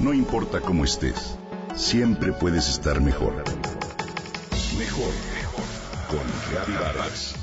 No 0.00 0.14
importa 0.14 0.62
cómo 0.62 0.84
estés, 0.84 1.36
siempre 1.76 2.32
puedes 2.32 2.70
estar 2.70 3.02
mejor. 3.02 3.34
Mejor, 4.78 5.12
mejor. 5.34 5.64
Con 6.08 6.20
Reavivadas. 6.50 7.34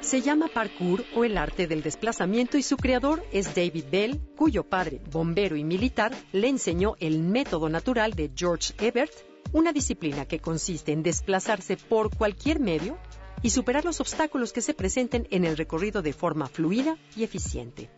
Se 0.00 0.22
llama 0.22 0.48
parkour 0.48 1.04
o 1.14 1.24
el 1.24 1.36
arte 1.36 1.66
del 1.66 1.82
desplazamiento 1.82 2.56
y 2.56 2.62
su 2.62 2.78
creador 2.78 3.22
es 3.30 3.54
David 3.54 3.84
Bell, 3.92 4.18
cuyo 4.34 4.64
padre, 4.64 5.02
bombero 5.10 5.56
y 5.56 5.64
militar, 5.64 6.14
le 6.32 6.48
enseñó 6.48 6.94
el 7.00 7.22
método 7.22 7.68
natural 7.68 8.14
de 8.14 8.30
George 8.34 8.72
Ebert, 8.78 9.12
una 9.52 9.72
disciplina 9.72 10.26
que 10.26 10.40
consiste 10.40 10.92
en 10.92 11.02
desplazarse 11.02 11.76
por 11.76 12.14
cualquier 12.16 12.60
medio 12.60 12.98
y 13.42 13.50
superar 13.50 13.84
los 13.84 14.00
obstáculos 14.00 14.52
que 14.52 14.60
se 14.60 14.74
presenten 14.74 15.26
en 15.30 15.44
el 15.44 15.56
recorrido 15.56 16.02
de 16.02 16.12
forma 16.12 16.48
fluida 16.48 16.96
y 17.16 17.24
eficiente. 17.24 17.90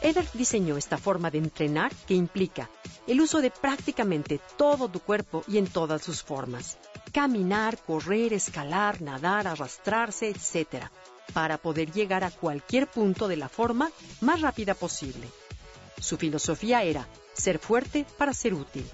Ebert 0.00 0.32
diseñó 0.34 0.76
esta 0.76 0.96
forma 0.96 1.30
de 1.30 1.38
entrenar 1.38 1.92
que 2.06 2.14
implica 2.14 2.70
el 3.06 3.20
uso 3.20 3.40
de 3.40 3.50
prácticamente 3.50 4.40
todo 4.56 4.88
tu 4.88 5.00
cuerpo 5.00 5.42
y 5.48 5.58
en 5.58 5.66
todas 5.66 6.02
sus 6.02 6.22
formas. 6.22 6.78
Caminar, 7.12 7.78
correr, 7.78 8.32
escalar, 8.32 9.02
nadar, 9.02 9.48
arrastrarse, 9.48 10.28
etc 10.28 10.84
para 11.32 11.58
poder 11.58 11.92
llegar 11.92 12.24
a 12.24 12.30
cualquier 12.30 12.86
punto 12.86 13.28
de 13.28 13.36
la 13.36 13.48
forma 13.48 13.90
más 14.20 14.40
rápida 14.40 14.74
posible. 14.74 15.28
Su 16.00 16.16
filosofía 16.16 16.82
era 16.82 17.06
ser 17.34 17.58
fuerte 17.58 18.06
para 18.16 18.34
ser 18.34 18.54
útil. 18.54 18.84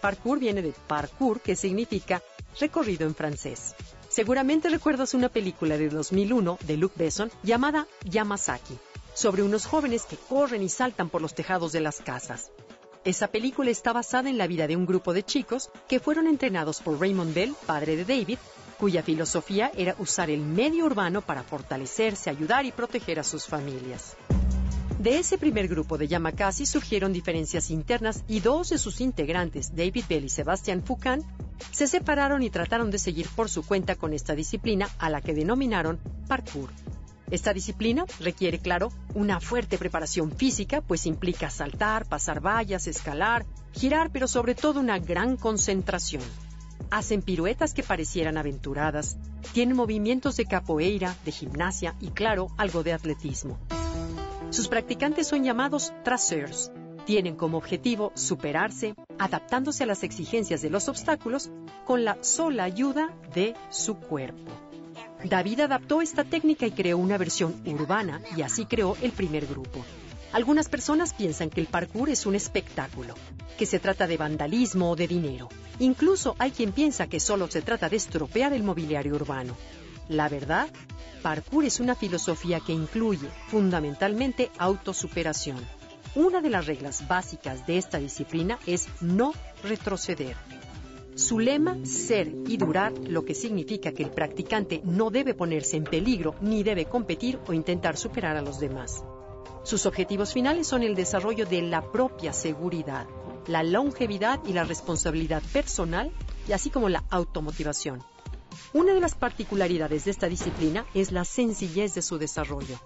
Parkour 0.00 0.38
viene 0.38 0.62
de 0.62 0.72
parkour, 0.86 1.40
que 1.40 1.56
significa 1.56 2.22
recorrido 2.58 3.06
en 3.06 3.14
francés. 3.14 3.74
Seguramente 4.08 4.68
recuerdas 4.68 5.14
una 5.14 5.28
película 5.28 5.76
de 5.78 5.88
2001 5.88 6.58
de 6.66 6.76
Luc 6.76 6.92
Besson 6.96 7.30
llamada 7.42 7.86
Yamasaki, 8.04 8.76
sobre 9.14 9.42
unos 9.42 9.66
jóvenes 9.66 10.04
que 10.04 10.16
corren 10.16 10.62
y 10.62 10.68
saltan 10.68 11.08
por 11.08 11.22
los 11.22 11.34
tejados 11.34 11.72
de 11.72 11.80
las 11.80 12.00
casas. 12.00 12.50
Esa 13.04 13.28
película 13.28 13.70
está 13.70 13.92
basada 13.92 14.28
en 14.28 14.36
la 14.36 14.46
vida 14.46 14.66
de 14.66 14.76
un 14.76 14.84
grupo 14.84 15.12
de 15.12 15.22
chicos 15.22 15.70
que 15.88 16.00
fueron 16.00 16.26
entrenados 16.26 16.80
por 16.80 17.00
Raymond 17.00 17.34
Bell, 17.34 17.54
padre 17.66 17.96
de 17.96 18.04
David, 18.04 18.38
cuya 18.78 19.02
filosofía 19.02 19.70
era 19.76 19.94
usar 19.98 20.28
el 20.30 20.40
medio 20.40 20.86
urbano 20.86 21.22
para 21.22 21.42
fortalecerse, 21.42 22.30
ayudar 22.30 22.64
y 22.66 22.72
proteger 22.72 23.20
a 23.20 23.24
sus 23.24 23.46
familias. 23.46 24.16
De 25.00 25.18
ese 25.18 25.38
primer 25.38 25.66
grupo 25.66 25.96
de 25.96 26.08
Yamakasi 26.08 26.66
surgieron 26.66 27.14
diferencias 27.14 27.70
internas 27.70 28.22
y 28.28 28.40
dos 28.40 28.68
de 28.68 28.76
sus 28.76 29.00
integrantes, 29.00 29.74
David 29.74 30.04
Bell 30.06 30.26
y 30.26 30.28
Sebastian 30.28 30.82
Foucan, 30.82 31.22
se 31.70 31.86
separaron 31.86 32.42
y 32.42 32.50
trataron 32.50 32.90
de 32.90 32.98
seguir 32.98 33.26
por 33.34 33.48
su 33.48 33.64
cuenta 33.64 33.94
con 33.94 34.12
esta 34.12 34.34
disciplina 34.34 34.90
a 34.98 35.08
la 35.08 35.22
que 35.22 35.32
denominaron 35.32 35.98
parkour. 36.28 36.68
Esta 37.30 37.54
disciplina 37.54 38.04
requiere, 38.18 38.58
claro, 38.58 38.92
una 39.14 39.40
fuerte 39.40 39.78
preparación 39.78 40.32
física, 40.32 40.82
pues 40.82 41.06
implica 41.06 41.48
saltar, 41.48 42.06
pasar 42.06 42.44
vallas, 42.44 42.86
escalar, 42.86 43.46
girar, 43.72 44.10
pero 44.12 44.28
sobre 44.28 44.54
todo 44.54 44.80
una 44.80 44.98
gran 44.98 45.38
concentración. 45.38 46.24
Hacen 46.90 47.22
piruetas 47.22 47.72
que 47.72 47.82
parecieran 47.82 48.36
aventuradas, 48.36 49.16
tienen 49.54 49.78
movimientos 49.78 50.36
de 50.36 50.44
capoeira, 50.44 51.16
de 51.24 51.32
gimnasia 51.32 51.94
y, 52.02 52.08
claro, 52.08 52.48
algo 52.58 52.82
de 52.82 52.92
atletismo. 52.92 53.58
Sus 54.50 54.66
practicantes 54.66 55.28
son 55.28 55.44
llamados 55.44 55.92
tracers. 56.02 56.72
Tienen 57.06 57.36
como 57.36 57.56
objetivo 57.56 58.10
superarse, 58.16 58.94
adaptándose 59.16 59.84
a 59.84 59.86
las 59.86 60.02
exigencias 60.02 60.60
de 60.60 60.70
los 60.70 60.88
obstáculos 60.88 61.50
con 61.86 62.04
la 62.04 62.18
sola 62.22 62.64
ayuda 62.64 63.14
de 63.32 63.54
su 63.70 63.94
cuerpo. 63.94 64.50
David 65.22 65.60
adaptó 65.60 66.02
esta 66.02 66.24
técnica 66.24 66.66
y 66.66 66.72
creó 66.72 66.98
una 66.98 67.16
versión 67.16 67.62
urbana 67.64 68.20
y 68.36 68.42
así 68.42 68.66
creó 68.66 68.96
el 69.02 69.12
primer 69.12 69.46
grupo. 69.46 69.84
Algunas 70.32 70.68
personas 70.68 71.14
piensan 71.14 71.48
que 71.48 71.60
el 71.60 71.68
parkour 71.68 72.10
es 72.10 72.26
un 72.26 72.34
espectáculo, 72.34 73.14
que 73.56 73.66
se 73.66 73.78
trata 73.78 74.08
de 74.08 74.16
vandalismo 74.16 74.90
o 74.90 74.96
de 74.96 75.06
dinero. 75.06 75.48
Incluso 75.78 76.34
hay 76.38 76.50
quien 76.50 76.72
piensa 76.72 77.06
que 77.06 77.20
solo 77.20 77.48
se 77.48 77.62
trata 77.62 77.88
de 77.88 77.96
estropear 77.96 78.52
el 78.52 78.64
mobiliario 78.64 79.14
urbano. 79.14 79.56
La 80.08 80.28
verdad, 80.28 80.68
parkour 81.22 81.64
es 81.64 81.80
una 81.80 81.94
filosofía 81.94 82.60
que 82.60 82.72
incluye 82.72 83.28
fundamentalmente 83.48 84.50
autosuperación. 84.58 85.58
Una 86.14 86.40
de 86.40 86.50
las 86.50 86.66
reglas 86.66 87.06
básicas 87.06 87.66
de 87.66 87.78
esta 87.78 87.98
disciplina 87.98 88.58
es 88.66 88.88
no 89.00 89.32
retroceder. 89.62 90.36
Su 91.14 91.38
lema, 91.38 91.76
ser 91.84 92.32
y 92.48 92.56
durar, 92.56 92.92
lo 92.92 93.24
que 93.24 93.34
significa 93.34 93.92
que 93.92 94.02
el 94.02 94.10
practicante 94.10 94.80
no 94.84 95.10
debe 95.10 95.34
ponerse 95.34 95.76
en 95.76 95.84
peligro 95.84 96.34
ni 96.40 96.62
debe 96.62 96.86
competir 96.86 97.38
o 97.46 97.52
intentar 97.52 97.96
superar 97.96 98.36
a 98.36 98.42
los 98.42 98.58
demás. 98.58 99.04
Sus 99.62 99.86
objetivos 99.86 100.32
finales 100.32 100.66
son 100.66 100.82
el 100.82 100.94
desarrollo 100.94 101.44
de 101.46 101.62
la 101.62 101.92
propia 101.92 102.32
seguridad, 102.32 103.06
la 103.46 103.62
longevidad 103.62 104.40
y 104.46 104.52
la 104.54 104.64
responsabilidad 104.64 105.42
personal, 105.52 106.10
y 106.48 106.52
así 106.52 106.70
como 106.70 106.88
la 106.88 107.04
automotivación. 107.10 108.02
Una 108.72 108.94
de 108.94 109.00
las 109.00 109.14
particularidades 109.14 110.04
de 110.04 110.10
esta 110.10 110.28
disciplina 110.28 110.86
es 110.94 111.12
la 111.12 111.24
sencillez 111.24 111.94
de 111.94 112.02
su 112.02 112.18
desarrollo. 112.18 112.78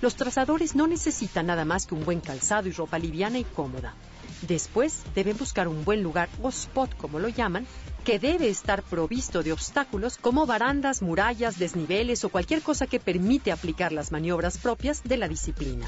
Los 0.00 0.16
trazadores 0.16 0.74
no 0.74 0.86
necesitan 0.86 1.46
nada 1.46 1.64
más 1.64 1.86
que 1.86 1.94
un 1.94 2.04
buen 2.04 2.20
calzado 2.20 2.68
y 2.68 2.72
ropa 2.72 2.98
liviana 2.98 3.38
y 3.38 3.44
cómoda. 3.44 3.94
Después 4.42 5.02
deben 5.14 5.38
buscar 5.38 5.66
un 5.66 5.84
buen 5.84 6.02
lugar 6.02 6.28
o 6.42 6.50
spot, 6.50 6.94
como 6.96 7.18
lo 7.18 7.28
llaman, 7.28 7.66
que 8.04 8.18
debe 8.18 8.48
estar 8.48 8.82
provisto 8.82 9.42
de 9.42 9.52
obstáculos 9.52 10.18
como 10.18 10.44
barandas, 10.44 11.00
murallas, 11.00 11.58
desniveles 11.58 12.22
o 12.24 12.28
cualquier 12.28 12.60
cosa 12.60 12.86
que 12.86 13.00
permite 13.00 13.50
aplicar 13.50 13.92
las 13.92 14.12
maniobras 14.12 14.58
propias 14.58 15.02
de 15.04 15.16
la 15.16 15.28
disciplina. 15.28 15.86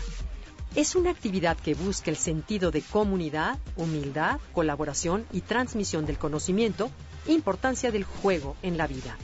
Es 0.76 0.94
una 0.94 1.08
actividad 1.08 1.56
que 1.56 1.72
busca 1.72 2.10
el 2.10 2.18
sentido 2.18 2.70
de 2.70 2.82
comunidad, 2.82 3.58
humildad, 3.76 4.38
colaboración 4.52 5.24
y 5.32 5.40
transmisión 5.40 6.04
del 6.04 6.18
conocimiento, 6.18 6.90
importancia 7.26 7.90
del 7.90 8.04
juego 8.04 8.56
en 8.60 8.76
la 8.76 8.86
vida. 8.86 9.16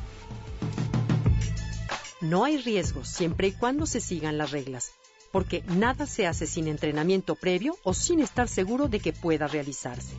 No 2.22 2.44
hay 2.44 2.56
riesgos 2.56 3.06
siempre 3.08 3.48
y 3.48 3.52
cuando 3.52 3.84
se 3.84 4.00
sigan 4.00 4.38
las 4.38 4.50
reglas, 4.50 4.92
porque 5.30 5.62
nada 5.66 6.06
se 6.06 6.26
hace 6.26 6.46
sin 6.46 6.68
entrenamiento 6.68 7.34
previo 7.34 7.76
o 7.82 7.92
sin 7.92 8.20
estar 8.20 8.48
seguro 8.48 8.88
de 8.88 9.00
que 9.00 9.12
pueda 9.12 9.46
realizarse. 9.46 10.16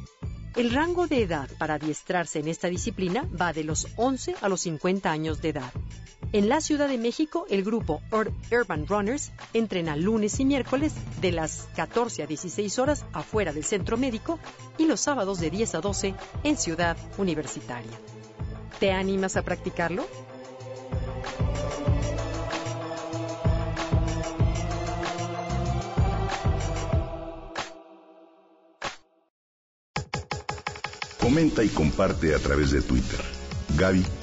El 0.55 0.71
rango 0.71 1.07
de 1.07 1.23
edad 1.23 1.50
para 1.57 1.73
adiestrarse 1.73 2.38
en 2.38 2.47
esta 2.47 2.67
disciplina 2.67 3.27
va 3.41 3.53
de 3.53 3.63
los 3.63 3.88
11 3.95 4.35
a 4.39 4.50
los 4.50 4.61
50 4.61 5.11
años 5.11 5.41
de 5.41 5.50
edad. 5.50 5.73
En 6.33 6.49
la 6.49 6.61
Ciudad 6.61 6.88
de 6.88 6.97
México, 6.97 7.45
el 7.51 7.63
grupo 7.63 8.01
Urban 8.51 8.88
Runners 8.88 9.31
entrena 9.53 9.95
lunes 9.95 10.39
y 10.39 10.45
miércoles 10.45 10.91
de 11.21 11.31
las 11.31 11.67
14 11.75 12.23
a 12.23 12.25
16 12.25 12.79
horas 12.79 13.05
afuera 13.13 13.53
del 13.53 13.63
centro 13.63 13.97
médico 13.97 14.39
y 14.79 14.88
los 14.88 14.99
sábados 14.99 15.39
de 15.39 15.51
10 15.51 15.75
a 15.75 15.81
12 15.81 16.16
en 16.44 16.57
Ciudad 16.57 16.97
Universitaria. 17.19 17.91
¿Te 18.79 18.91
animas 18.91 19.38
a 19.38 19.44
practicarlo? 19.44 20.07
Comenta 31.21 31.63
y 31.63 31.69
comparte 31.69 32.33
a 32.33 32.39
través 32.39 32.71
de 32.71 32.81
Twitter. 32.81 33.19
Gaby-Vargas. 33.77 34.22